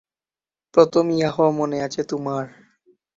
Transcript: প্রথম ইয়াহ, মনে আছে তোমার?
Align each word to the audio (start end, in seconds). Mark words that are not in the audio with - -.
প্রথম 0.73 1.05
ইয়াহ, 1.09 1.37
মনে 1.51 1.77
আছে 1.81 2.01
তোমার? 2.03 2.43